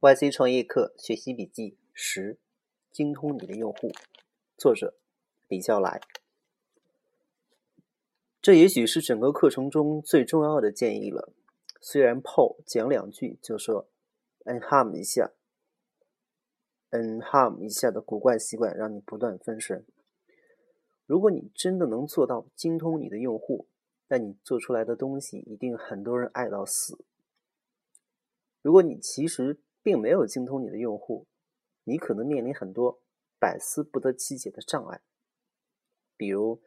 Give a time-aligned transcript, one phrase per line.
[0.00, 2.38] YC 创业课学习笔记十：
[2.90, 3.92] 精通你的用户。
[4.56, 4.94] 作者：
[5.46, 6.00] 李笑来。
[8.40, 11.34] 这也许是整个课程中最重要的建议了。
[11.82, 13.90] 虽然 Paul 讲两句就说
[14.46, 15.32] “enham 一下
[16.92, 19.84] ”，“enham 一下”的古怪习惯让你不断分神。
[21.04, 23.68] 如果你真的能做到精通你的用户，
[24.08, 27.04] 那你做出来的东西一定很多人爱到死。
[28.62, 31.26] 如果你其实并没有精通你的用户，
[31.84, 33.00] 你可能面临很多
[33.38, 35.00] 百思不得其解的障碍。
[36.16, 36.62] 比如，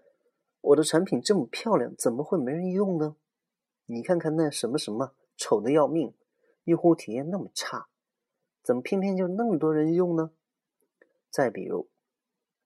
[0.62, 3.16] 我的产品这么漂亮，怎么会没人用呢？
[3.86, 6.16] 你看看那什么什么，丑的要命，
[6.64, 7.90] 用户体验那么差，
[8.64, 10.32] 怎么偏偏就那么多人用呢？
[11.30, 11.90] 再比如，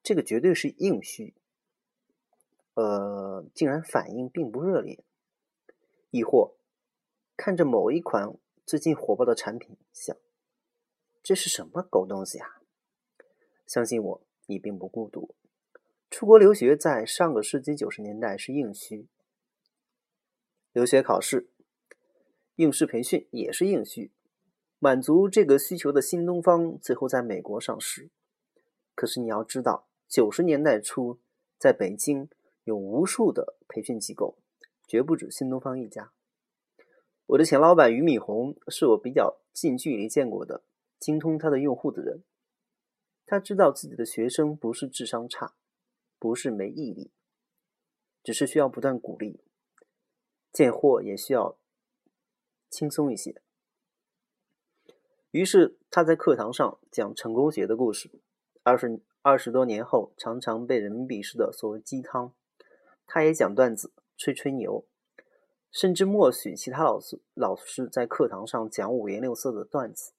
[0.03, 1.35] 这个绝对是硬需，
[2.75, 5.03] 呃，竟然反应并不热烈。
[6.09, 6.55] 亦或，
[7.35, 10.15] 看着某一款最近火爆的产品，想。
[11.27, 12.47] 这是什么狗东西啊！
[13.65, 15.35] 相信我，你并不孤独。
[16.09, 19.09] 出国留学在上个世纪九十年代是硬需，
[20.71, 21.49] 留学考试、
[22.55, 24.13] 应试培训也是硬需。
[24.79, 28.09] 满足这个需求的新东方最后在美国上市。
[28.95, 31.19] 可是你要知道，九十年代初
[31.59, 32.29] 在北京
[32.63, 34.37] 有无数的培训机构，
[34.87, 36.13] 绝不止新东方一家。
[37.25, 40.63] 我的前老板俞敏洪是我比较近距离见过的。
[40.99, 42.23] 精通他的用户的人，
[43.25, 45.55] 他知道自己的学生不是智商差，
[46.17, 47.11] 不是没毅力，
[48.23, 49.41] 只是需要不断鼓励。
[50.51, 51.59] 见货也需要
[52.69, 53.41] 轻松一些。
[55.31, 58.09] 于是他在课堂上讲成功学的故事。
[58.63, 62.33] 二十二十多年后，常常被人们鄙视的所谓鸡汤，
[63.05, 64.87] 他也讲段子，吹吹牛，
[65.71, 70.13] 甚至默许其他老师老师在课堂上讲五颜六色的段子。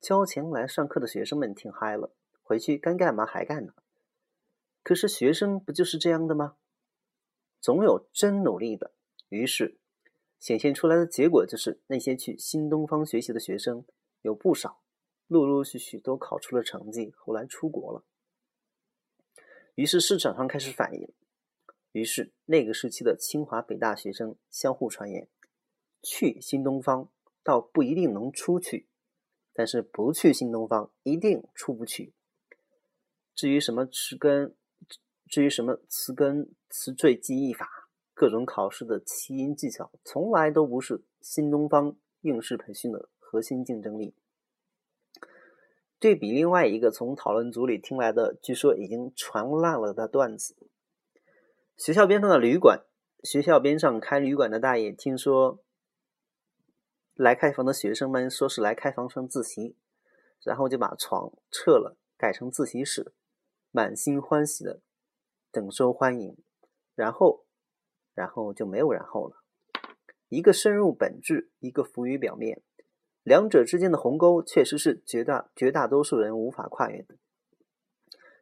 [0.00, 2.10] 交钱来上课的学生们挺嗨了，
[2.42, 3.74] 回去该干嘛还干呢。
[4.82, 6.56] 可是学生不就是这样的吗？
[7.60, 8.92] 总有真努力的。
[9.28, 9.78] 于是
[10.38, 13.84] 显现出来的结果就是，那些去新东方学习的学生
[14.22, 14.80] 有不少，
[15.26, 18.02] 陆陆续续都考出了成绩，后来出国了。
[19.74, 21.12] 于是市场上开始反应，
[21.92, 25.28] 于是那个时期的清华北大学生相互传言：
[26.02, 27.10] 去新东方
[27.42, 28.88] 倒不一定能出去。
[29.52, 32.12] 但是不去新东方，一定出不去。
[33.34, 34.54] 至于什么词根，
[35.28, 44.14] 至于什么词根词缀记忆法，各种考试的起因技巧，从来都不是新东方应试培训的核心竞争力。
[45.98, 50.54] 对比另外一个从讨论组里听来的，据说已经传烂了的段子：
[51.76, 52.84] 学校边上的旅馆，
[53.22, 55.62] 学校边上开旅馆的大爷听说。
[57.22, 59.76] 来开房的学生们说是来开房上自习，
[60.42, 63.12] 然后就把床撤了，改成自习室，
[63.70, 64.80] 满心欢喜的
[65.50, 66.38] 等受欢迎，
[66.94, 67.44] 然后，
[68.14, 69.44] 然后就没有然后了。
[70.30, 72.62] 一个深入本质，一个浮于表面，
[73.22, 77.16] 两者之间的鸿沟确实是绝大绝大多数人无法跨越的。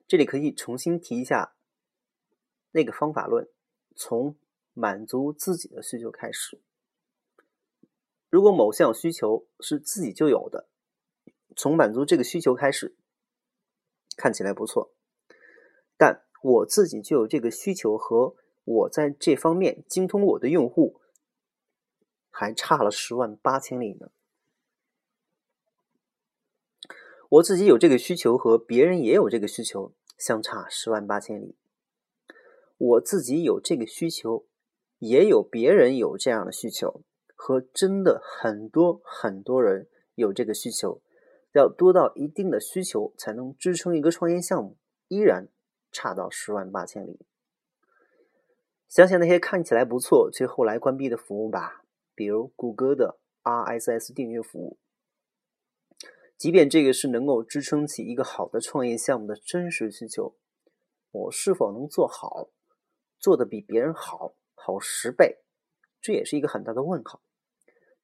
[0.06, 1.56] 这里可以重新提一下
[2.71, 3.49] 那个方法论：
[3.97, 4.37] 从
[4.72, 6.62] 满足自己的需求开始。
[8.31, 10.69] 如果某项需求是自己就有的，
[11.56, 12.97] 从满足这个需求开始，
[14.16, 14.93] 看起来不错。
[15.97, 21.00] 但我自己就有这个需求，和我在这方面精通我的用户，
[22.31, 24.11] 还差了十万八千里呢。
[27.31, 31.56] 我自己有这个需求，和别人也有这个需求，相差十万八千里。
[32.77, 34.47] 我自己有这个需求，
[34.99, 37.03] 也有别人有这样的需求。
[37.41, 41.00] 和真的很多很多人有这个需求，
[41.53, 44.76] 要多到一定的需求才能支撑一个创业项目，
[45.06, 45.49] 依然
[45.93, 47.21] 差到十万八千里。
[48.88, 51.84] 想想那些看起来不错却后来关闭的服务吧，
[52.15, 54.76] 比如谷歌的 RSS 订阅服务。
[56.37, 60.37] 即便这个是能够支撑起一个好的创业项目的真实需求，
[61.12, 62.49] 我是否能做好，
[63.19, 65.38] 做的比别人好好十倍，
[66.00, 67.23] 这也是一个很大的问号。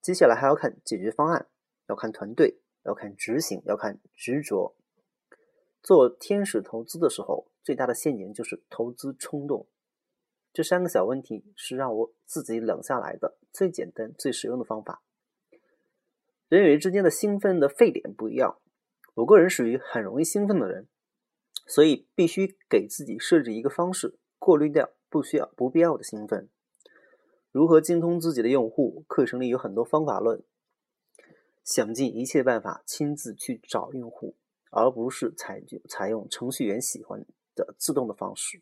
[0.04, 1.48] 接下来还要看解决方案，
[1.88, 4.76] 要看团队，要看执行，要看执着。
[5.82, 9.66] 做天使投资的时候，最大的陷阱就是投资冲动。
[10.52, 15.02] 这三个小问题是让我自己冷下来的最简单、最实用的方法。
[16.48, 18.58] 人与人之间的兴奋的沸点不一样，
[19.14, 20.86] 我个人属于很容易兴奋的人，
[21.66, 26.50] 所以必须给自己设置一个方式，过滤掉不需要、不必要的兴奋。
[27.54, 29.04] 如何精通自己的用户？
[29.06, 30.42] 课程里有很多方法论。
[31.62, 34.34] 想尽一切办法亲自去找用户，
[34.72, 37.24] 而不是采采用程序员喜欢
[37.54, 38.60] 的自动的方式，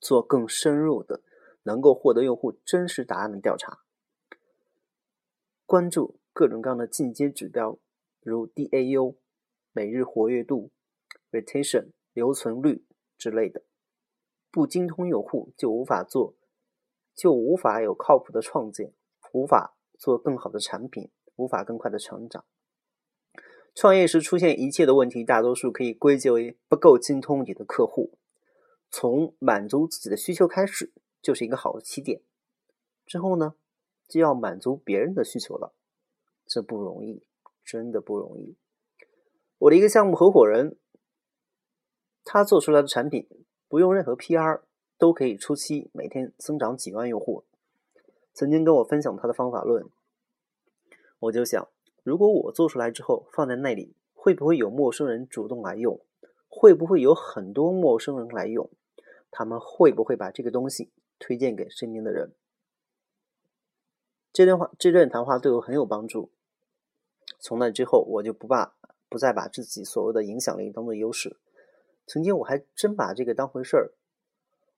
[0.00, 1.22] 做更深入的、
[1.64, 3.80] 能够获得用户真实答案的调查，
[5.66, 7.78] 关注各种各样的进阶指标，
[8.22, 9.16] 如 DAU、
[9.72, 10.70] 每日活跃度、
[11.30, 12.86] retention、留存率
[13.18, 13.64] 之类的。
[14.50, 16.34] 不精通用户，就无法做，
[17.14, 18.92] 就无法有靠谱的创建，
[19.32, 22.44] 无法做更好的产品，无法更快的成长。
[23.74, 28.18] 创业时出现一切的问题，大多数可以归结为不够精通你的客户。
[28.90, 32.20] 从满足自己的需求开始，就是一个好的起点。
[33.06, 33.54] 之后呢，
[34.06, 35.74] 就要满足别人的需求了，
[36.46, 37.24] 这不容易，
[37.64, 38.56] 真的不容易。
[39.58, 40.76] 我的一个项目合伙人，
[42.22, 43.28] 他做出来的产品。
[43.66, 44.60] 不用任何 PR
[45.04, 47.44] 都可以初期每天增长几万用户。
[48.32, 49.84] 曾经跟我分享他的方法论，
[51.18, 51.68] 我就想，
[52.02, 56.00] 如果我做出来之后放在那里，会不会有陌生人主动来用？
[56.48, 58.70] 会不会有很多陌生人来用？
[59.30, 62.32] 他们会不会把这个东西推荐给身边的人？
[64.32, 66.30] 这段话，这段谈话对我很有帮助。
[67.38, 68.74] 从那之后，我就不把
[69.10, 71.36] 不再把自己所谓的影响力当做优势。
[72.06, 73.92] 曾经我还真把这个当回事儿。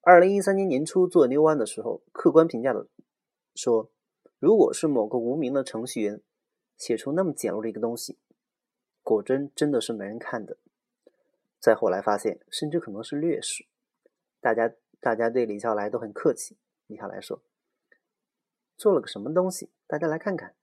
[0.09, 2.87] 二零一三年年初做 New One 的时候，客观评价的
[3.57, 3.91] 说，
[4.39, 6.23] 如果是某个无名的程序员
[6.77, 8.17] 写出那么简陋的一个东西，
[9.03, 10.59] 果真真的是没人看的。
[11.59, 13.67] 再后来发现，甚至可能是劣势。
[14.41, 16.57] 大家大家对李笑来都很客气。
[16.87, 17.43] 李笑来说，
[18.77, 19.71] 做了个什么东西？
[19.89, 20.55] 大家来看看。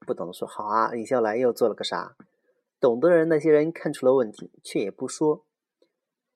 [0.00, 2.16] 不懂的说，好啊，李笑来又做了个啥？
[2.80, 5.46] 懂的人，那些人看出了问题，却也不说，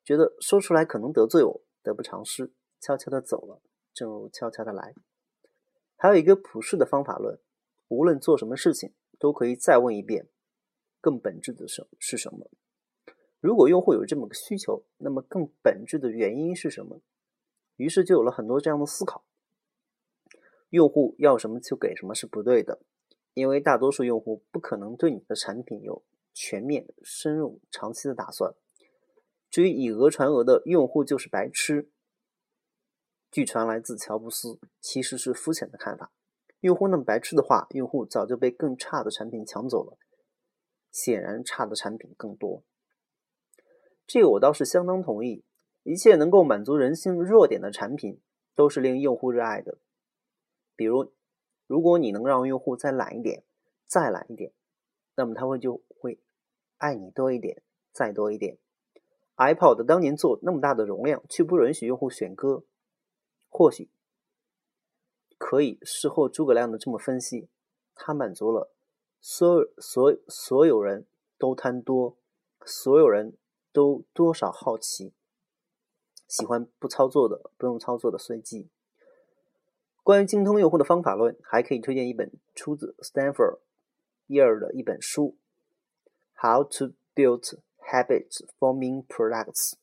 [0.05, 3.61] 觉得说出来可能得罪我，得不偿失，悄悄的走了，
[3.93, 4.95] 正如悄悄的来。
[5.97, 7.39] 还有一个普世的方法论，
[7.89, 10.29] 无论做什么事情，都可以再问一遍，
[11.01, 12.51] 更本质的什是什么？
[13.41, 17.01] 如果用户有这么个需求，那么更本质的原因是什么？
[17.77, 19.25] 于是就有了很多这样的思考。
[20.71, 22.81] 用户要什么就给什么是不对的，
[23.35, 26.03] 因为大多数用户不可能对你的产品有。
[26.35, 28.55] 全面、深入、长期的打算。
[29.53, 31.91] 至于以讹传讹的用户就是白痴，
[33.31, 36.11] 据传来自乔布斯，其实是肤浅的看法。
[36.61, 39.99] 用户那么白痴的话，用户早就被更差的产品抢走了。
[40.91, 42.65] 显然，差的产品更多。
[44.07, 45.45] 这个我倒是相当同意。
[45.83, 48.23] 一切能够满足人性弱点的产品，
[48.55, 49.77] 都是令用户热爱的。
[50.75, 51.13] 比如，
[51.67, 53.45] 如果你能让用户再懒一点，
[53.85, 54.55] 再懒一点。
[55.15, 56.19] 那么他会就会
[56.79, 57.63] 爱你多一点，
[57.93, 58.57] 再多一点。
[59.43, 62.63] iPod 当年做那么大的容量，却不允许用户选歌，
[63.49, 63.89] 或许
[65.39, 67.49] 可以事后诸葛亮的这么分析：
[67.95, 68.71] 它满足了
[69.21, 71.07] 所有所所有人
[71.39, 72.17] 都贪多，
[72.65, 73.35] 所有人
[73.73, 75.13] 都多少好奇，
[76.29, 78.69] 喜欢不操作的、不用操作的随机。
[80.03, 83.59] 关于精通用户的方法论，还可以推荐一本出自 Stanford。
[84.29, 85.37] 耶尔的一本书，
[86.41, 87.59] 《How to Build
[87.91, 89.82] Habit Forming Products》，